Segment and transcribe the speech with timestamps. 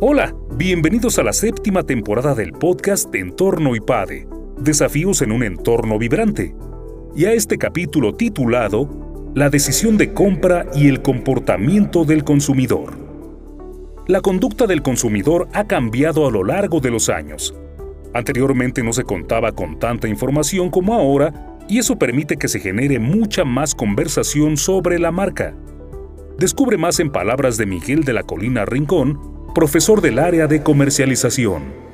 [0.00, 5.98] Hola, bienvenidos a la séptima temporada del podcast de Entorno IPADE, Desafíos en un entorno
[5.98, 6.54] vibrante,
[7.16, 12.96] y a este capítulo titulado La decisión de compra y el comportamiento del consumidor.
[14.06, 17.52] La conducta del consumidor ha cambiado a lo largo de los años.
[18.14, 23.00] Anteriormente no se contaba con tanta información como ahora y eso permite que se genere
[23.00, 25.56] mucha más conversación sobre la marca.
[26.38, 31.88] Descubre más en palabras de Miguel de la Colina Rincón, profesor del área de comercialización.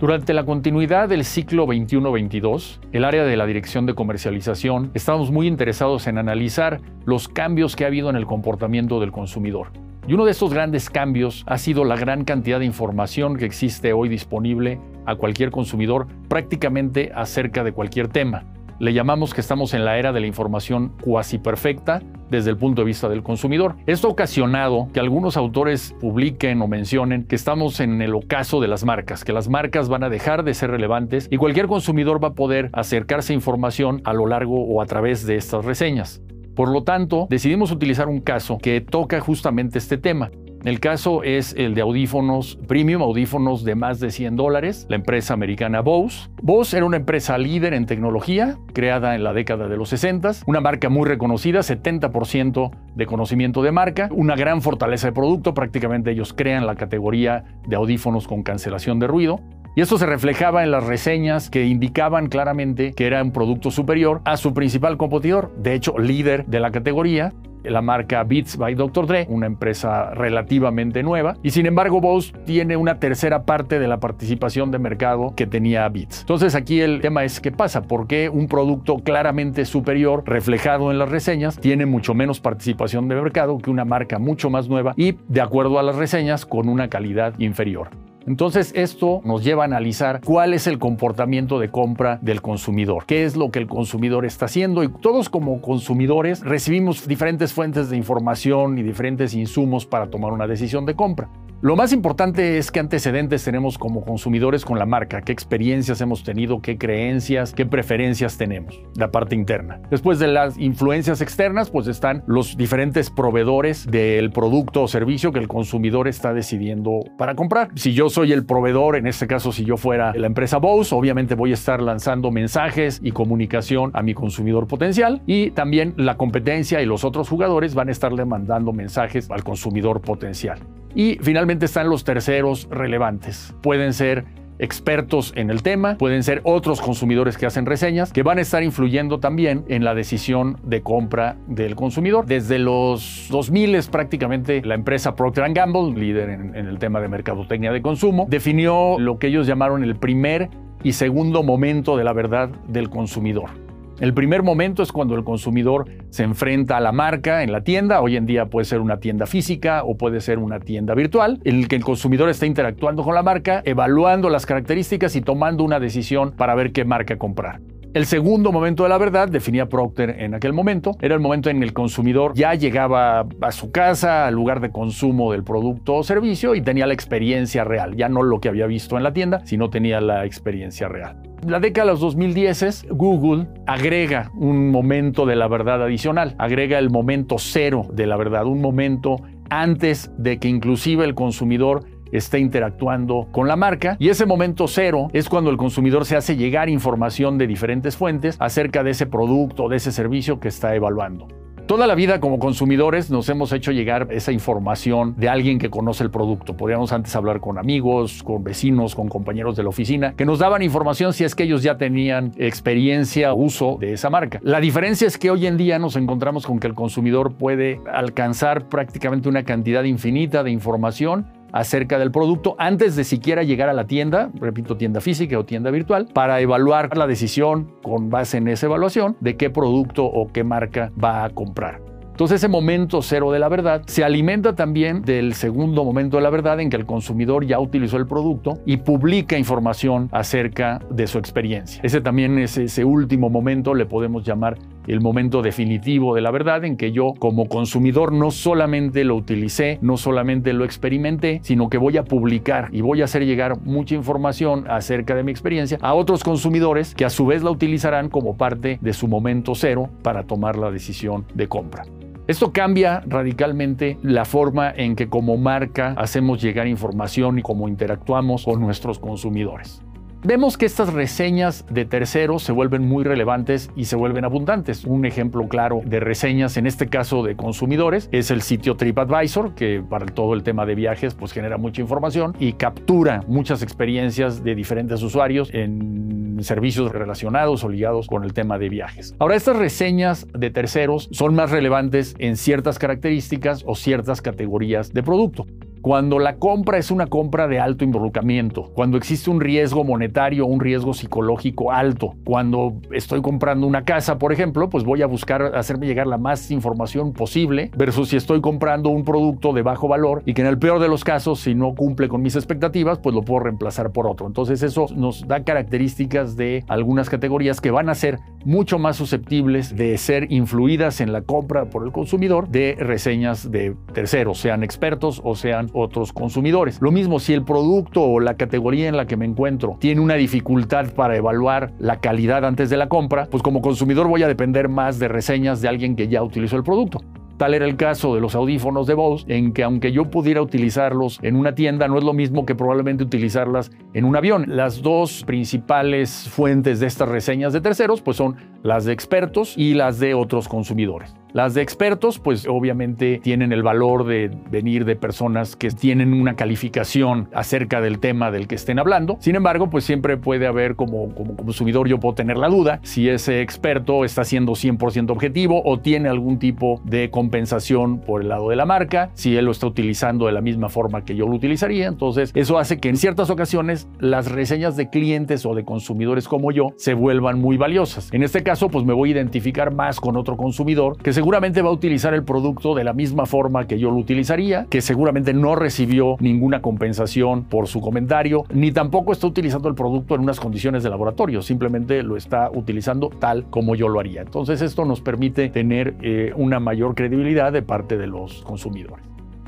[0.00, 5.48] Durante la continuidad del ciclo 21-22, el área de la dirección de comercialización estamos muy
[5.48, 9.72] interesados en analizar los cambios que ha habido en el comportamiento del consumidor.
[10.06, 13.92] Y uno de estos grandes cambios ha sido la gran cantidad de información que existe
[13.92, 18.44] hoy disponible a cualquier consumidor prácticamente acerca de cualquier tema.
[18.80, 22.82] Le llamamos que estamos en la era de la información cuasi perfecta desde el punto
[22.82, 23.74] de vista del consumidor.
[23.86, 28.68] Esto ha ocasionado que algunos autores publiquen o mencionen que estamos en el ocaso de
[28.68, 32.28] las marcas, que las marcas van a dejar de ser relevantes y cualquier consumidor va
[32.28, 36.22] a poder acercarse a información a lo largo o a través de estas reseñas.
[36.54, 40.30] Por lo tanto, decidimos utilizar un caso que toca justamente este tema.
[40.68, 45.32] El caso es el de audífonos premium, audífonos de más de 100 dólares, la empresa
[45.32, 46.28] americana Bose.
[46.42, 50.60] Bose era una empresa líder en tecnología, creada en la década de los 60, una
[50.60, 56.34] marca muy reconocida, 70% de conocimiento de marca, una gran fortaleza de producto, prácticamente ellos
[56.34, 59.40] crean la categoría de audífonos con cancelación de ruido.
[59.74, 64.20] Y esto se reflejaba en las reseñas que indicaban claramente que era un producto superior
[64.26, 67.32] a su principal competidor, de hecho líder de la categoría,
[67.70, 69.06] la marca Beats by Dr.
[69.06, 74.00] Dre, una empresa relativamente nueva, y sin embargo Bose tiene una tercera parte de la
[74.00, 76.20] participación de mercado que tenía Beats.
[76.20, 80.98] Entonces aquí el tema es qué pasa, por qué un producto claramente superior reflejado en
[80.98, 85.16] las reseñas tiene mucho menos participación de mercado que una marca mucho más nueva y
[85.28, 87.90] de acuerdo a las reseñas con una calidad inferior.
[88.28, 93.24] Entonces esto nos lleva a analizar cuál es el comportamiento de compra del consumidor, qué
[93.24, 97.96] es lo que el consumidor está haciendo y todos como consumidores recibimos diferentes fuentes de
[97.96, 101.30] información y diferentes insumos para tomar una decisión de compra.
[101.60, 106.22] Lo más importante es qué antecedentes tenemos como consumidores con la marca, qué experiencias hemos
[106.22, 109.80] tenido, qué creencias, qué preferencias tenemos, la parte interna.
[109.90, 115.40] Después de las influencias externas, pues están los diferentes proveedores del producto o servicio que
[115.40, 117.70] el consumidor está decidiendo para comprar.
[117.74, 121.34] Si yo soy el proveedor, en este caso si yo fuera la empresa Bose, obviamente
[121.34, 126.80] voy a estar lanzando mensajes y comunicación a mi consumidor potencial y también la competencia
[126.80, 130.60] y los otros jugadores van a estarle mandando mensajes al consumidor potencial.
[130.98, 133.54] Y finalmente están los terceros relevantes.
[133.62, 134.24] Pueden ser
[134.58, 138.64] expertos en el tema, pueden ser otros consumidores que hacen reseñas, que van a estar
[138.64, 142.26] influyendo también en la decisión de compra del consumidor.
[142.26, 147.70] Desde los 2000 es prácticamente la empresa Procter Gamble, líder en el tema de mercadotecnia
[147.70, 150.50] de consumo, definió lo que ellos llamaron el primer
[150.82, 153.67] y segundo momento de la verdad del consumidor.
[154.00, 158.00] El primer momento es cuando el consumidor se enfrenta a la marca en la tienda.
[158.00, 161.56] Hoy en día puede ser una tienda física o puede ser una tienda virtual, en
[161.56, 165.80] el que el consumidor está interactuando con la marca, evaluando las características y tomando una
[165.80, 167.60] decisión para ver qué marca comprar.
[167.92, 171.60] El segundo momento de la verdad, definía Procter en aquel momento, era el momento en
[171.64, 176.54] el consumidor ya llegaba a su casa, al lugar de consumo del producto o servicio
[176.54, 179.70] y tenía la experiencia real, ya no lo que había visto en la tienda, sino
[179.70, 185.48] tenía la experiencia real la década de los 2010 Google agrega un momento de la
[185.48, 189.16] verdad adicional, agrega el momento cero de la verdad, un momento
[189.50, 195.08] antes de que inclusive el consumidor esté interactuando con la marca y ese momento cero
[195.12, 199.68] es cuando el consumidor se hace llegar información de diferentes fuentes acerca de ese producto
[199.68, 201.28] de ese servicio que está evaluando.
[201.68, 206.02] Toda la vida como consumidores nos hemos hecho llegar esa información de alguien que conoce
[206.02, 206.56] el producto.
[206.56, 210.62] Podríamos antes hablar con amigos, con vecinos, con compañeros de la oficina, que nos daban
[210.62, 214.40] información si es que ellos ya tenían experiencia o uso de esa marca.
[214.42, 218.70] La diferencia es que hoy en día nos encontramos con que el consumidor puede alcanzar
[218.70, 223.86] prácticamente una cantidad infinita de información acerca del producto antes de siquiera llegar a la
[223.86, 228.66] tienda, repito, tienda física o tienda virtual, para evaluar la decisión con base en esa
[228.66, 231.80] evaluación de qué producto o qué marca va a comprar.
[232.18, 236.30] Entonces ese momento cero de la verdad se alimenta también del segundo momento de la
[236.30, 241.18] verdad en que el consumidor ya utilizó el producto y publica información acerca de su
[241.18, 241.80] experiencia.
[241.84, 246.64] Ese también es ese último momento, le podemos llamar el momento definitivo de la verdad
[246.64, 251.78] en que yo como consumidor no solamente lo utilicé, no solamente lo experimenté, sino que
[251.78, 255.94] voy a publicar y voy a hacer llegar mucha información acerca de mi experiencia a
[255.94, 260.24] otros consumidores que a su vez la utilizarán como parte de su momento cero para
[260.24, 261.84] tomar la decisión de compra.
[262.26, 268.44] Esto cambia radicalmente la forma en que como marca hacemos llegar información y cómo interactuamos
[268.44, 269.82] con nuestros consumidores.
[270.24, 274.84] Vemos que estas reseñas de terceros se vuelven muy relevantes y se vuelven abundantes.
[274.84, 279.80] Un ejemplo claro de reseñas, en este caso de consumidores, es el sitio TripAdvisor, que
[279.88, 284.56] para todo el tema de viajes pues genera mucha información y captura muchas experiencias de
[284.56, 289.14] diferentes usuarios en servicios relacionados o ligados con el tema de viajes.
[289.20, 295.04] Ahora, estas reseñas de terceros son más relevantes en ciertas características o ciertas categorías de
[295.04, 295.46] producto.
[295.88, 300.60] Cuando la compra es una compra de alto involucramiento, cuando existe un riesgo monetario un
[300.60, 305.86] riesgo psicológico alto, cuando estoy comprando una casa, por ejemplo, pues voy a buscar hacerme
[305.86, 310.34] llegar la más información posible versus si estoy comprando un producto de bajo valor y
[310.34, 313.22] que en el peor de los casos, si no cumple con mis expectativas, pues lo
[313.22, 314.26] puedo reemplazar por otro.
[314.26, 319.74] Entonces eso nos da características de algunas categorías que van a ser mucho más susceptibles
[319.74, 325.22] de ser influidas en la compra por el consumidor de reseñas de terceros, sean expertos
[325.24, 326.80] o sean otros consumidores.
[326.80, 330.14] Lo mismo si el producto o la categoría en la que me encuentro tiene una
[330.14, 334.68] dificultad para evaluar la calidad antes de la compra, pues como consumidor voy a depender
[334.68, 337.00] más de reseñas de alguien que ya utilizó el producto.
[337.38, 341.20] Tal era el caso de los audífonos de Bose, en que aunque yo pudiera utilizarlos
[341.22, 344.44] en una tienda, no es lo mismo que probablemente utilizarlas en un avión.
[344.48, 349.74] Las dos principales fuentes de estas reseñas de terceros pues son las de expertos y
[349.74, 351.14] las de otros consumidores.
[351.32, 356.36] Las de expertos, pues obviamente tienen el valor de venir de personas que tienen una
[356.36, 359.18] calificación acerca del tema del que estén hablando.
[359.20, 363.42] Sin embargo, pues siempre puede haber como, consumidor, yo puedo tener la duda si ese
[363.42, 368.56] experto está siendo 100% objetivo o tiene algún tipo de compensación por el lado de
[368.56, 371.88] la marca, si él lo está utilizando de la misma forma que yo lo utilizaría.
[371.88, 376.52] Entonces, eso hace que en ciertas ocasiones las reseñas de clientes o de consumidores como
[376.52, 378.12] yo se vuelvan muy valiosas.
[378.12, 381.70] En este caso, pues me voy a identificar más con otro consumidor que seguramente va
[381.70, 385.56] a utilizar el producto de la misma forma que yo lo utilizaría, que seguramente no
[385.56, 390.84] recibió ninguna compensación por su comentario, ni tampoco está utilizando el producto en unas condiciones
[390.84, 394.20] de laboratorio, simplemente lo está utilizando tal como yo lo haría.
[394.20, 399.04] Entonces esto nos permite tener eh, una mayor credibilidad de parte de los consumidores.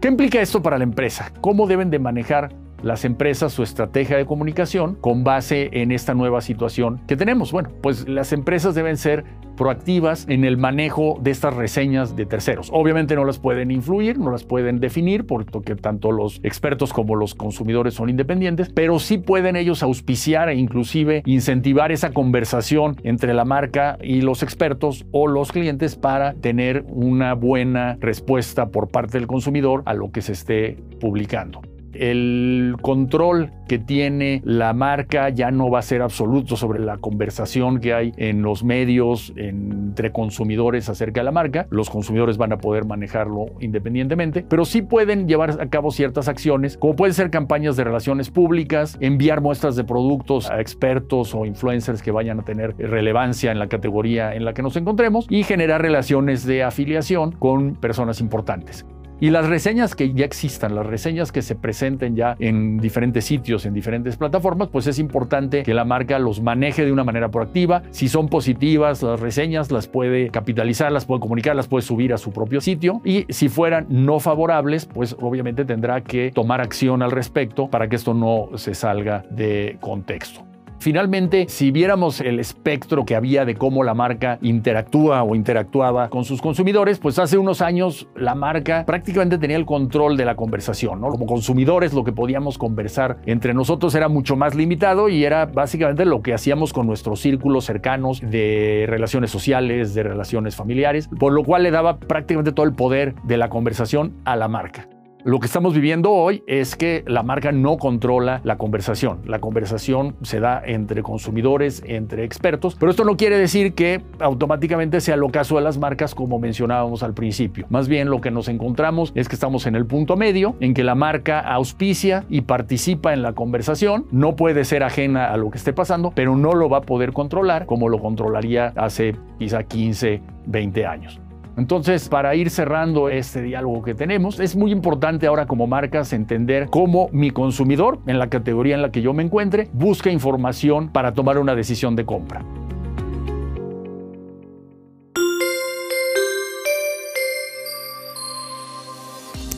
[0.00, 1.32] ¿Qué implica esto para la empresa?
[1.40, 2.48] ¿Cómo deben de manejar
[2.82, 7.52] las empresas su estrategia de comunicación con base en esta nueva situación que tenemos.
[7.52, 9.24] Bueno, pues las empresas deben ser
[9.56, 12.70] proactivas en el manejo de estas reseñas de terceros.
[12.72, 17.34] Obviamente no las pueden influir, no las pueden definir, porque tanto los expertos como los
[17.34, 23.44] consumidores son independientes, pero sí pueden ellos auspiciar e inclusive incentivar esa conversación entre la
[23.44, 29.26] marca y los expertos o los clientes para tener una buena respuesta por parte del
[29.26, 31.62] consumidor a lo que se esté publicando
[31.94, 37.80] el control que tiene la marca ya no va a ser absoluto sobre la conversación
[37.80, 41.66] que hay en los medios entre consumidores acerca de la marca.
[41.70, 46.76] Los consumidores van a poder manejarlo independientemente, pero sí pueden llevar a cabo ciertas acciones,
[46.76, 52.02] como pueden ser campañas de relaciones públicas, enviar muestras de productos a expertos o influencers
[52.02, 55.82] que vayan a tener relevancia en la categoría en la que nos encontremos y generar
[55.82, 58.84] relaciones de afiliación con personas importantes.
[59.22, 63.64] Y las reseñas que ya existan, las reseñas que se presenten ya en diferentes sitios,
[63.66, 67.84] en diferentes plataformas, pues es importante que la marca los maneje de una manera proactiva.
[67.92, 72.18] Si son positivas las reseñas, las puede capitalizar, las puede comunicar, las puede subir a
[72.18, 73.00] su propio sitio.
[73.04, 77.94] Y si fueran no favorables, pues obviamente tendrá que tomar acción al respecto para que
[77.94, 80.51] esto no se salga de contexto.
[80.82, 86.24] Finalmente, si viéramos el espectro que había de cómo la marca interactúa o interactuaba con
[86.24, 91.00] sus consumidores, pues hace unos años la marca prácticamente tenía el control de la conversación.
[91.00, 96.04] Como consumidores lo que podíamos conversar entre nosotros era mucho más limitado y era básicamente
[96.04, 101.44] lo que hacíamos con nuestros círculos cercanos de relaciones sociales, de relaciones familiares, por lo
[101.44, 104.88] cual le daba prácticamente todo el poder de la conversación a la marca.
[105.24, 109.20] Lo que estamos viviendo hoy es que la marca no controla la conversación.
[109.24, 115.00] La conversación se da entre consumidores, entre expertos, pero esto no quiere decir que automáticamente
[115.00, 117.66] sea lo caso de las marcas como mencionábamos al principio.
[117.70, 120.82] Más bien lo que nos encontramos es que estamos en el punto medio en que
[120.82, 125.58] la marca auspicia y participa en la conversación, no puede ser ajena a lo que
[125.58, 130.20] esté pasando, pero no lo va a poder controlar como lo controlaría hace quizá 15,
[130.46, 131.20] 20 años.
[131.56, 136.68] Entonces, para ir cerrando este diálogo que tenemos, es muy importante ahora como marcas entender
[136.70, 141.12] cómo mi consumidor, en la categoría en la que yo me encuentre, busca información para
[141.12, 142.44] tomar una decisión de compra.